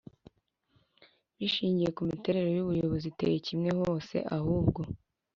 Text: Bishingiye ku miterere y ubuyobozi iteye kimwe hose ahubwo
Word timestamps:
Bishingiye 1.37 1.89
ku 1.95 2.01
miterere 2.09 2.49
y 2.53 2.61
ubuyobozi 2.63 3.05
iteye 3.13 3.37
kimwe 3.45 3.69
hose 3.79 4.15
ahubwo 4.37 4.81